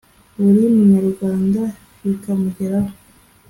buri 0.41 0.63
munyarwanda 0.75 1.61
bikamugeraho 2.03 2.93